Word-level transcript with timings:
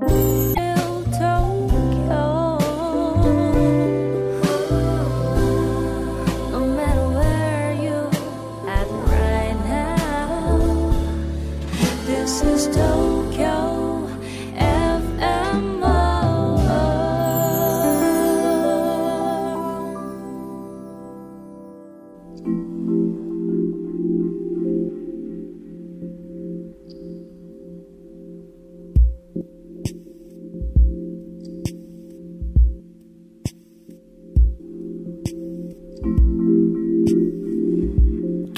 No 0.00 0.37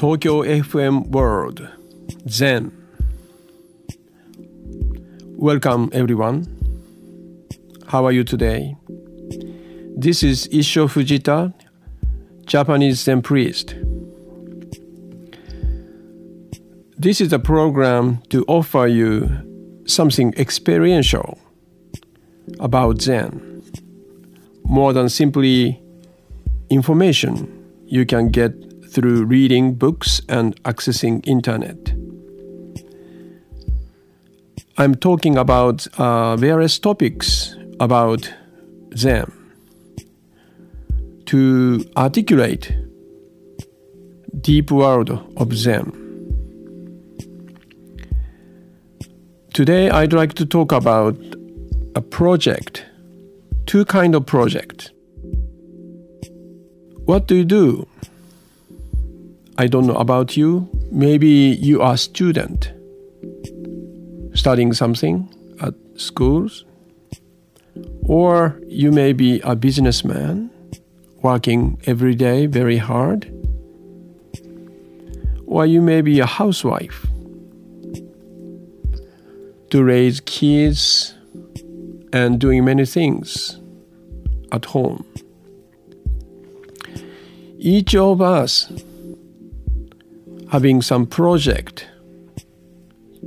Tokyo 0.00 0.40
FM 0.40 1.08
World 1.08 1.68
Zen. 2.26 2.72
Welcome 5.36 5.90
everyone. 5.92 6.46
How 7.86 8.06
are 8.06 8.12
you 8.12 8.24
today? 8.24 8.78
This 9.98 10.22
is 10.22 10.48
Issho 10.48 10.88
Fujita, 10.88 11.52
Japanese 12.46 13.00
Zen 13.00 13.20
priest. 13.20 13.74
This 16.96 17.20
is 17.20 17.30
a 17.34 17.38
program 17.38 18.22
to 18.30 18.42
offer 18.48 18.86
you 18.86 19.28
something 19.84 20.32
experiential 20.38 21.38
about 22.58 23.02
Zen, 23.02 23.62
more 24.64 24.94
than 24.94 25.10
simply 25.10 25.78
information 26.70 27.82
you 27.84 28.06
can 28.06 28.30
get 28.30 28.69
through 28.92 29.24
reading 29.24 29.74
books 29.74 30.20
and 30.28 30.60
accessing 30.64 31.26
internet. 31.26 31.94
I'm 34.78 34.94
talking 34.94 35.36
about 35.36 35.86
uh, 35.98 36.36
various 36.36 36.78
topics 36.78 37.54
about 37.78 38.32
Zen 38.96 39.30
to 41.26 41.84
articulate 41.96 42.74
deep 44.40 44.70
world 44.70 45.10
of 45.36 45.52
Zen. 45.54 45.92
Today 49.52 49.90
I'd 49.90 50.12
like 50.12 50.34
to 50.34 50.46
talk 50.46 50.72
about 50.72 51.16
a 51.94 52.00
project, 52.00 52.86
two 53.66 53.84
kind 53.84 54.14
of 54.14 54.26
project. 54.26 54.92
What 57.04 57.26
do 57.26 57.36
you 57.36 57.44
do? 57.44 57.86
I 59.60 59.66
don't 59.66 59.86
know 59.86 59.96
about 59.96 60.38
you. 60.38 60.70
Maybe 60.90 61.28
you 61.28 61.82
are 61.82 61.92
a 61.92 61.98
student 61.98 62.72
studying 64.32 64.72
something 64.72 65.28
at 65.60 65.74
schools, 65.96 66.64
or 68.06 68.58
you 68.68 68.90
may 68.90 69.12
be 69.12 69.38
a 69.40 69.54
businessman 69.54 70.50
working 71.20 71.78
every 71.84 72.14
day 72.14 72.46
very 72.46 72.78
hard, 72.78 73.30
or 75.44 75.66
you 75.66 75.82
may 75.82 76.00
be 76.00 76.20
a 76.20 76.26
housewife 76.26 77.06
to 79.68 79.84
raise 79.84 80.20
kids 80.20 81.12
and 82.14 82.40
doing 82.40 82.64
many 82.64 82.86
things 82.86 83.60
at 84.52 84.64
home. 84.64 85.04
Each 87.58 87.94
of 87.94 88.22
us 88.22 88.72
having 90.50 90.82
some 90.82 91.06
project 91.06 91.86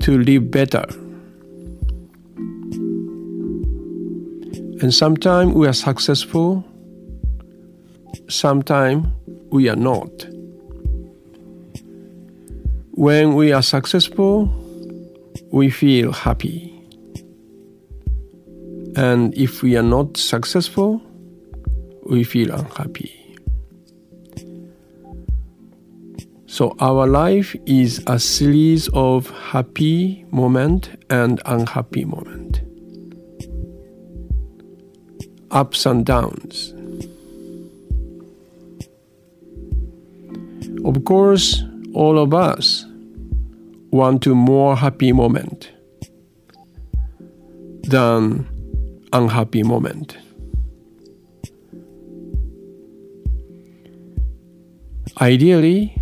to 0.02 0.18
live 0.18 0.52
better. 0.52 0.84
And 4.82 4.94
sometimes 4.94 5.54
we 5.54 5.66
are 5.68 5.74
successful, 5.74 6.66
sometimes 8.28 9.08
we 9.52 9.70
are 9.70 9.78
not. 9.78 10.12
When 12.92 13.36
we 13.36 13.54
are 13.54 13.62
successful, 13.62 14.50
we 15.52 15.70
feel 15.70 16.12
happy. 16.12 16.70
And 18.98 19.34
if 19.38 19.64
we 19.64 19.78
are 19.78 19.84
not 19.84 20.18
successful, 20.18 21.02
we 22.06 22.26
feel 22.26 22.52
unhappy. 22.52 23.23
So 26.54 26.76
our 26.80 27.08
life 27.08 27.56
is 27.66 28.00
a 28.06 28.20
series 28.20 28.88
of 28.94 29.28
happy 29.32 30.24
moment 30.30 31.04
and 31.10 31.42
unhappy 31.48 32.06
moment. 32.06 32.62
Ups 35.50 35.88
and 35.88 36.06
downs. 36.06 36.76
Of 40.86 41.04
course, 41.06 41.64
all 41.96 42.20
of 42.20 42.36
us 42.36 42.86
want 43.90 44.22
to 44.22 44.36
more 44.36 44.76
happy 44.76 45.12
moment 45.12 45.72
than 47.82 48.46
unhappy 49.12 49.64
moment. 49.64 50.18
Ideally, 55.20 55.98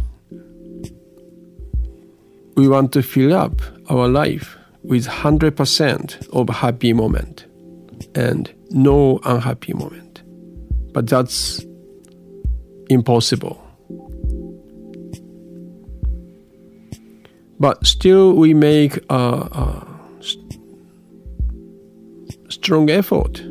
we 2.61 2.67
want 2.67 2.91
to 2.93 3.01
fill 3.01 3.33
up 3.33 3.59
our 3.89 4.07
life 4.07 4.55
with 4.83 5.07
100% 5.07 6.27
of 6.29 6.47
happy 6.49 6.93
moment 6.93 7.47
and 8.13 8.53
no 8.69 9.19
unhappy 9.23 9.73
moment. 9.73 10.21
But 10.93 11.07
that's 11.07 11.65
impossible. 12.87 13.59
But 17.59 17.87
still, 17.87 18.33
we 18.33 18.53
make 18.53 18.97
a, 19.09 19.15
a 19.15 19.87
st- 20.19 20.61
strong 22.49 22.91
effort 22.91 23.41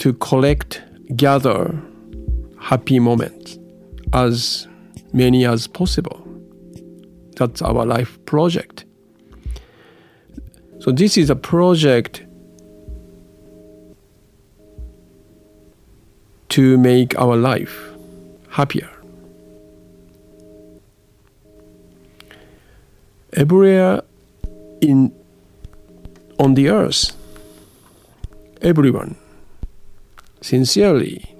to 0.00 0.12
collect, 0.20 0.82
gather 1.16 1.82
happy 2.60 2.98
moments 2.98 3.58
as 4.12 4.68
many 5.14 5.46
as 5.46 5.66
possible. 5.66 6.25
That's 7.36 7.62
our 7.62 7.84
life 7.86 8.18
project. 8.24 8.84
So, 10.80 10.90
this 10.90 11.16
is 11.16 11.30
a 11.30 11.36
project 11.36 12.24
to 16.50 16.78
make 16.78 17.18
our 17.18 17.36
life 17.36 17.90
happier. 18.50 18.90
Everywhere 23.32 24.02
in 24.80 25.12
on 26.38 26.54
the 26.54 26.68
earth, 26.68 27.16
everyone 28.62 29.16
sincerely 30.40 31.34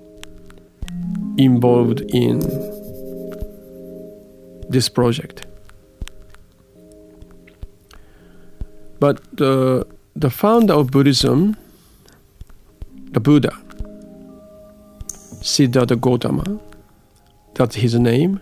involved 1.38 2.00
in 2.08 2.40
this 4.68 4.88
project. 4.88 5.46
But 8.98 9.20
the, 9.36 9.86
the 10.14 10.30
founder 10.30 10.74
of 10.74 10.90
Buddhism, 10.90 11.56
the 13.12 13.20
Buddha, 13.20 13.52
Siddhartha 15.42 15.96
Gautama, 15.96 16.58
that's 17.54 17.76
his 17.76 17.94
name, 17.94 18.40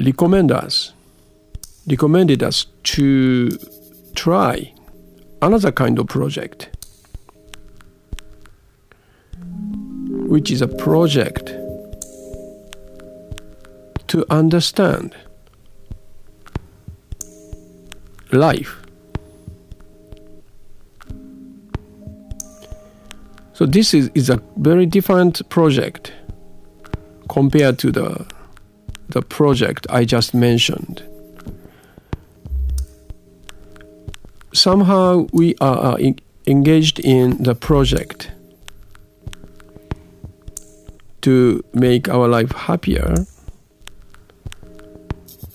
recommend 0.00 0.50
us, 0.50 0.92
recommended 1.86 2.42
us 2.42 2.66
to 2.84 3.50
try 4.14 4.72
another 5.42 5.72
kind 5.72 5.98
of 5.98 6.06
project, 6.06 6.70
which 10.26 10.50
is 10.50 10.62
a 10.62 10.68
project 10.68 11.61
to 14.12 14.26
understand 14.28 15.16
life. 18.30 18.76
So 23.54 23.64
this 23.64 23.94
is, 23.94 24.10
is 24.14 24.28
a 24.28 24.38
very 24.58 24.84
different 24.84 25.48
project 25.48 26.12
compared 27.30 27.78
to 27.78 27.90
the 27.90 28.26
the 29.08 29.22
project 29.22 29.86
I 29.88 30.04
just 30.04 30.34
mentioned. 30.34 31.02
Somehow 34.52 35.26
we 35.32 35.54
are 35.62 35.96
en- 35.98 36.20
engaged 36.46 37.00
in 37.00 37.42
the 37.42 37.54
project 37.54 38.30
to 41.22 41.64
make 41.72 42.10
our 42.10 42.28
life 42.28 42.52
happier, 42.52 43.14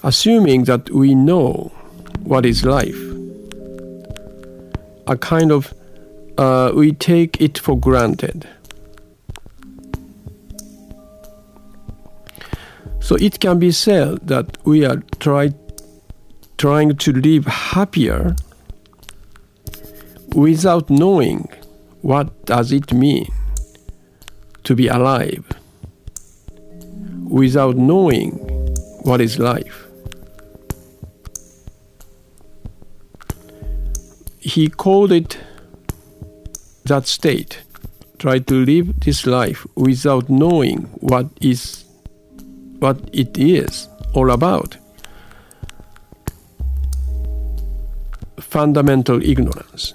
assuming 0.04 0.66
that 0.66 0.90
we 0.90 1.16
know 1.16 1.72
what 2.24 2.46
is 2.46 2.64
life. 2.66 3.00
A 5.08 5.18
kind 5.18 5.52
of, 5.52 5.74
uh, 6.38 6.72
we 6.76 6.92
take 6.92 7.42
it 7.42 7.58
for 7.58 7.78
granted. 7.78 8.48
So 13.00 13.16
it 13.16 13.40
can 13.40 13.58
be 13.60 13.72
said 13.72 14.28
that 14.28 14.58
we 14.66 14.86
are 14.86 15.02
try, 15.20 15.54
trying 16.58 16.98
to 16.98 17.14
live 17.14 17.46
happier 17.46 18.36
without 20.36 20.90
knowing 20.90 21.48
what 22.02 22.46
does 22.46 22.72
it 22.72 22.92
mean 22.94 23.28
to 24.66 24.76
be 24.76 24.88
alive 24.88 25.46
without 27.30 27.76
knowing 27.76 28.32
what 29.04 29.22
is 29.22 29.40
life 29.40 29.87
he 34.48 34.70
called 34.70 35.12
it 35.12 35.38
that 36.86 37.06
state 37.06 37.62
try 38.18 38.40
to 38.40 38.66
live 38.66 38.98
this 39.02 39.26
life 39.28 39.68
without 39.76 40.30
knowing 40.30 40.84
what 41.02 41.26
is 41.42 41.84
what 42.80 42.98
it 43.12 43.38
is 43.38 43.90
all 44.14 44.32
about. 44.32 44.78
Fundamental 48.40 49.22
ignorance. 49.22 49.94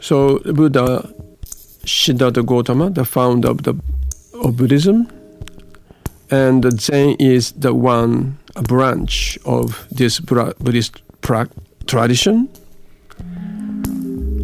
So 0.00 0.40
Buddha 0.40 1.10
Siddhartha 1.86 2.42
Gautama, 2.42 2.90
the 2.90 3.06
founder 3.06 3.48
of 3.48 3.62
the 3.62 3.74
of 4.34 4.58
Buddhism, 4.58 5.08
and 6.30 6.62
Zen 6.78 7.16
is 7.18 7.52
the 7.52 7.72
one 7.72 8.38
branch 8.62 9.38
of 9.44 9.86
this 9.90 10.20
Buddhist 10.20 11.02
tradition. 11.86 12.48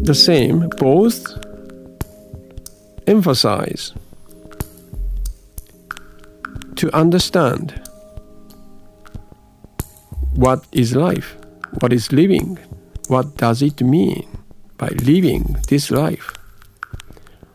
The 0.03 0.15
same, 0.15 0.69
both 0.77 1.25
emphasize 3.07 3.93
to 6.75 6.93
understand 6.95 7.81
what 10.35 10.65
is 10.71 10.95
life, 10.95 11.35
what 11.79 11.93
is 11.93 12.11
living, 12.11 12.59
what 13.07 13.37
does 13.37 13.61
it 13.61 13.81
mean 13.81 14.27
by 14.77 14.89
living 15.03 15.55
this 15.69 15.89
life 15.89 16.33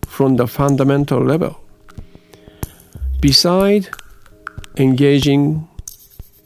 from 0.07 0.37
the 0.37 0.47
fundamental 0.47 1.23
level. 1.23 1.61
Beside 3.21 3.89
engaging 4.77 5.69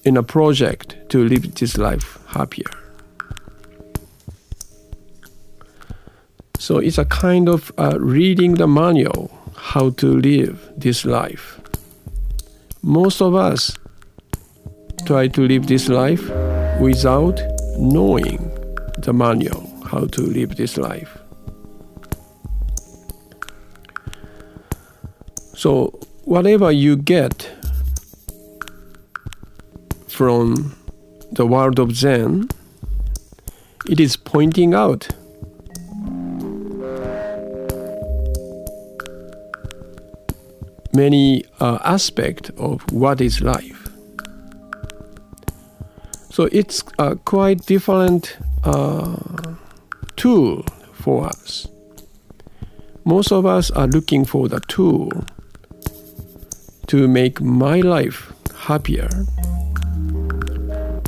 in 0.05 0.17
a 0.17 0.23
project 0.23 0.97
to 1.09 1.25
live 1.25 1.55
this 1.55 1.77
life 1.79 2.19
happier. 2.27 2.71
So 6.59 6.79
it's 6.79 6.99
a 6.99 7.05
kind 7.05 7.49
of 7.49 7.73
uh, 7.79 7.99
reading 8.01 8.55
the 8.55 8.67
manual 8.67 9.31
how 9.55 9.91
to 9.91 10.21
live 10.21 10.73
this 10.77 11.05
life. 11.05 11.61
Most 12.83 13.21
of 13.21 13.35
us 13.35 13.77
try 15.07 15.29
to 15.29 15.47
live 15.47 15.67
this 15.67 15.89
life 15.89 16.31
without 16.81 17.41
knowing 17.79 18.39
the 18.99 19.13
manual 19.13 19.71
how 19.85 20.07
to 20.07 20.23
live 20.23 20.57
this 20.57 20.77
life. 20.77 21.19
So, 25.55 25.99
whatever 26.25 26.73
you 26.73 26.97
get 26.97 27.51
from 30.15 30.77
the 31.33 31.45
world 31.45 31.81
of 31.81 31.97
Zen, 31.97 32.49
it 33.91 33.99
is 33.99 34.17
pointing 34.17 34.73
out 34.73 35.09
many 40.95 41.45
uh, 41.59 41.79
aspects 41.85 42.51
of 42.57 42.81
what 42.93 43.21
is 43.21 43.41
life. 43.41 43.89
So 46.31 46.49
it's 46.53 46.85
a 47.01 47.17
quite 47.17 47.67
different 47.67 48.37
uh, 48.63 49.17
tool 50.15 50.65
for 50.93 51.27
us. 51.27 51.67
Most 53.05 53.33
of 53.33 53.47
us 53.47 53.73
are 53.73 53.89
looking 53.89 54.25
for 54.25 54.49
the 54.49 54.61
tool 54.69 55.11
to 56.87 57.09
make 57.09 57.41
my 57.41 57.81
life 57.81 58.33
happier. 58.57 59.09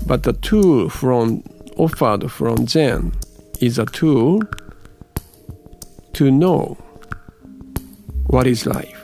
But 0.06 0.22
the 0.22 0.34
tool 0.34 0.88
from 0.88 1.42
offered 1.76 2.30
from 2.30 2.68
Zen 2.68 3.12
is 3.60 3.78
a 3.78 3.86
tool 3.86 4.42
to 6.12 6.30
know 6.30 6.78
what 8.28 8.46
is 8.46 8.66
life. 8.66 9.02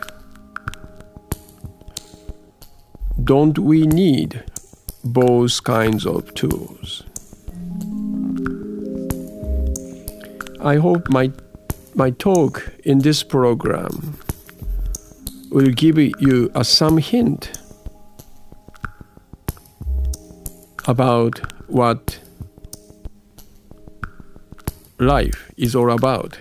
Don't 3.24 3.58
we 3.58 3.86
need 3.86 4.42
both 5.04 5.62
kinds 5.64 6.06
of 6.06 6.32
tools? 6.34 7.02
I 10.60 10.76
hope 10.76 11.08
my 11.08 11.32
my 11.94 12.10
talk 12.10 12.72
in 12.84 13.00
this 13.00 13.22
program 13.24 14.16
will 15.50 15.72
give 15.72 15.98
you 15.98 16.50
some 16.62 16.98
hint 16.98 17.61
about 20.86 21.38
what 21.68 22.18
life 24.98 25.50
is 25.56 25.74
all 25.74 25.90
about. 25.90 26.38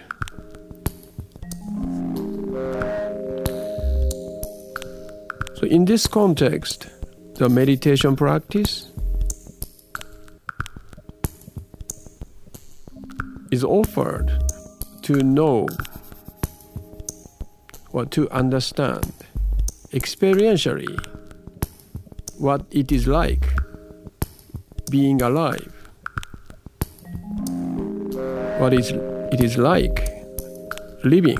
So, 5.55 5.67
in 5.67 5.85
this 5.85 6.07
context, 6.07 6.87
the 7.35 7.47
meditation 7.49 8.15
practice 8.15 8.91
is 13.51 13.63
offered 13.63 14.31
to 15.03 15.13
know 15.23 15.67
or 17.91 18.05
to 18.05 18.29
understand 18.31 19.13
experientially 19.91 20.97
what 22.37 22.65
it 22.71 22.91
is 22.91 23.07
like 23.07 23.60
being 24.91 25.21
alive, 25.21 25.73
what 28.59 28.73
is 28.73 28.91
it 29.31 29.39
is 29.41 29.57
like 29.57 30.11
living. 31.03 31.39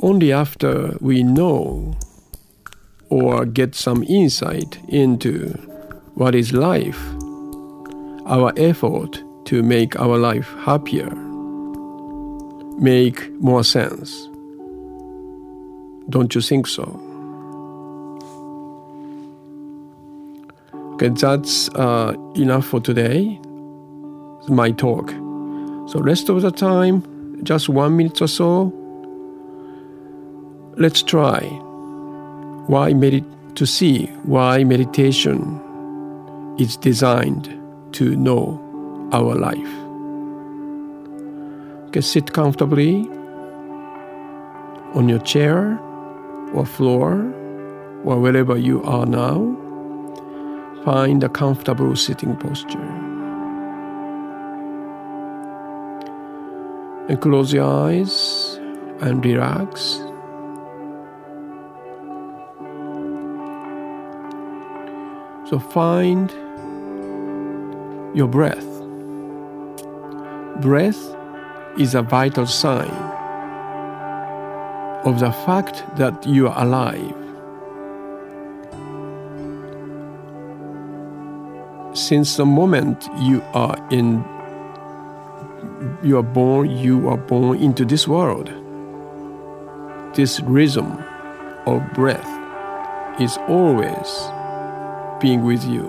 Only 0.00 0.32
after 0.32 0.96
we 1.00 1.22
know 1.22 1.94
or 3.10 3.44
get 3.44 3.74
some 3.74 4.02
insight 4.04 4.78
into 4.88 5.50
what 6.14 6.34
is 6.34 6.52
life, 6.52 7.00
our 8.26 8.52
effort 8.56 9.22
to 9.44 9.62
make 9.62 9.98
our 10.00 10.16
life 10.16 10.48
happier 10.64 11.10
make 12.78 13.30
more 13.40 13.64
sense. 13.64 14.28
Don't 16.10 16.34
you 16.34 16.40
think 16.40 16.66
so? 16.66 16.84
Okay, 20.94 21.10
that's 21.10 21.68
uh, 21.70 22.14
enough 22.34 22.66
for 22.66 22.80
today. 22.80 23.38
My 24.48 24.70
talk. 24.70 25.10
So 25.90 26.00
rest 26.00 26.28
of 26.28 26.42
the 26.42 26.50
time, 26.50 27.04
just 27.44 27.68
one 27.68 27.96
minute 27.96 28.20
or 28.22 28.26
so. 28.26 28.72
Let's 30.76 31.02
try 31.02 31.40
why 32.66 32.92
medit- 32.92 33.54
to 33.56 33.66
see 33.66 34.06
why 34.24 34.64
meditation 34.64 35.60
is 36.58 36.76
designed 36.76 37.54
to 37.92 38.16
know 38.16 38.58
our 39.12 39.34
life. 39.34 39.74
Okay, 41.88 42.00
sit 42.00 42.32
comfortably 42.32 43.08
on 44.94 45.08
your 45.08 45.20
chair 45.20 45.78
or 46.54 46.64
floor 46.64 47.12
or 48.04 48.20
wherever 48.20 48.56
you 48.56 48.82
are 48.84 49.06
now, 49.06 49.56
find 50.84 51.22
a 51.24 51.28
comfortable 51.28 51.94
sitting 51.96 52.36
posture. 52.36 52.78
And 57.08 57.20
close 57.20 57.52
your 57.52 57.64
eyes 57.64 58.58
and 59.00 59.24
relax. 59.24 60.00
So 65.48 65.58
find 65.58 66.30
your 68.14 68.28
breath. 68.28 68.66
Breath 70.60 71.16
is 71.78 71.94
a 71.94 72.02
vital 72.02 72.46
sign 72.46 73.17
of 75.04 75.20
the 75.20 75.30
fact 75.30 75.84
that 75.96 76.26
you 76.26 76.48
are 76.48 76.62
alive. 76.62 77.14
Since 81.96 82.36
the 82.36 82.44
moment 82.44 83.08
you 83.18 83.42
are 83.54 83.76
in 83.90 84.24
you 86.02 86.18
are 86.18 86.22
born 86.22 86.70
you 86.70 87.08
are 87.08 87.16
born 87.16 87.58
into 87.58 87.84
this 87.84 88.08
world. 88.08 88.50
This 90.14 90.40
rhythm 90.40 90.98
of 91.66 91.82
breath 91.92 92.28
is 93.20 93.36
always 93.48 94.08
being 95.20 95.44
with 95.44 95.64
you. 95.64 95.86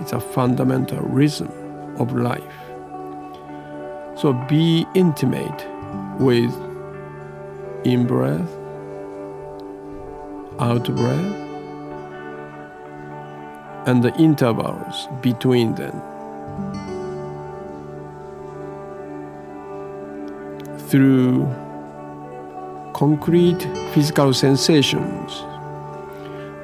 It's 0.00 0.12
a 0.12 0.20
fundamental 0.20 1.00
rhythm 1.00 1.50
of 1.98 2.12
life. 2.12 2.42
So 4.16 4.32
be 4.48 4.86
intimate 4.94 5.66
with 6.18 6.54
in 7.84 8.06
breath, 8.06 8.50
out 10.58 10.84
breath, 10.94 11.34
and 13.86 14.02
the 14.02 14.14
intervals 14.18 15.08
between 15.22 15.74
them. 15.74 16.02
Through 20.88 21.46
concrete 22.94 23.62
physical 23.94 24.34
sensations 24.34 25.44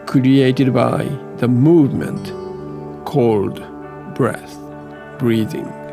created 0.06 0.74
by 0.74 1.04
the 1.36 1.48
movement 1.48 2.32
called 3.04 3.62
breath, 4.14 4.58
breathing. 5.18 5.83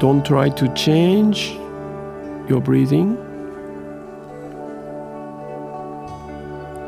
Don't 0.00 0.24
try 0.24 0.48
to 0.48 0.66
change 0.72 1.50
your 2.48 2.62
breathing. 2.62 3.16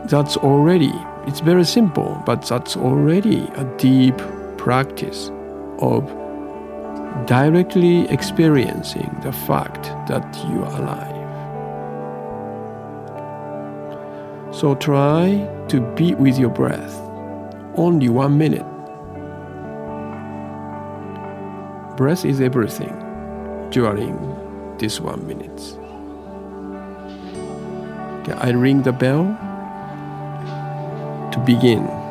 That's 0.06 0.38
already, 0.38 0.94
it's 1.26 1.40
very 1.40 1.64
simple, 1.64 2.22
but 2.24 2.40
that's 2.46 2.74
already 2.74 3.48
a 3.56 3.64
deep 3.76 4.16
practice 4.56 5.30
of 5.80 6.06
directly 7.26 8.08
experiencing 8.08 9.14
the 9.22 9.32
fact 9.32 9.82
that 10.08 10.34
you 10.48 10.64
are 10.64 10.80
alive. 10.80 11.12
So 14.54 14.74
try 14.74 15.46
to 15.68 15.80
be 15.96 16.14
with 16.14 16.38
your 16.38 16.48
breath 16.48 16.98
only 17.74 18.08
one 18.08 18.38
minute. 18.38 18.64
Breath 21.98 22.24
is 22.24 22.40
everything 22.40 23.01
during 23.72 24.14
this 24.78 25.00
one 25.00 25.26
minute. 25.26 25.60
Okay, 28.20 28.32
I 28.38 28.50
ring 28.50 28.82
the 28.82 28.92
bell 28.92 29.24
to 31.32 31.38
begin. 31.40 32.01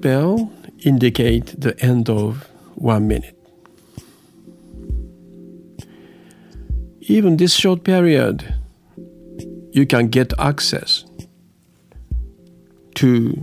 Bell 0.00 0.52
indicate 0.84 1.60
the 1.60 1.78
end 1.80 2.08
of 2.08 2.48
one 2.76 3.08
minute. 3.08 3.36
Even 7.00 7.36
this 7.36 7.54
short 7.54 7.84
period, 7.84 8.54
you 9.72 9.86
can 9.86 10.08
get 10.08 10.32
access 10.38 11.04
to 12.94 13.36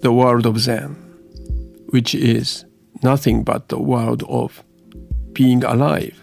the 0.00 0.12
world 0.12 0.46
of 0.46 0.58
Zen, 0.58 0.94
which 1.88 2.14
is 2.14 2.64
nothing 3.02 3.42
but 3.42 3.68
the 3.68 3.78
world 3.78 4.22
of 4.28 4.62
being 5.32 5.64
alive. 5.64 6.18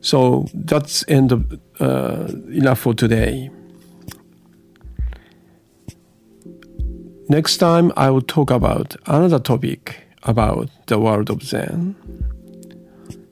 So 0.00 0.48
that's 0.52 1.04
end 1.08 1.30
of 1.30 1.60
uh, 1.78 2.26
enough 2.50 2.80
for 2.80 2.94
today. 2.94 3.50
Next 7.32 7.56
time, 7.56 7.92
I 7.96 8.10
will 8.10 8.20
talk 8.20 8.50
about 8.50 8.94
another 9.06 9.38
topic 9.38 10.04
about 10.24 10.68
the 10.86 10.98
world 10.98 11.30
of 11.30 11.42
Zen. 11.42 11.96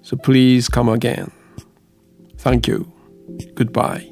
So 0.01 0.17
please 0.17 0.69
come 0.69 0.89
again. 0.89 1.31
Thank 2.39 2.67
you. 2.67 2.91
Goodbye. 3.55 4.10